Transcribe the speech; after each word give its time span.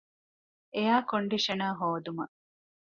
އެއަރ 0.75 0.99
ކޮންޑިޝަނަރ 1.09 1.71
ހޯދުމަށް 1.79 2.35